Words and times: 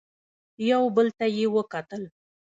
يو 0.69 0.81
بل 0.95 1.07
ته 1.17 1.25
يې 1.35 1.45
وکتل. 1.55 2.03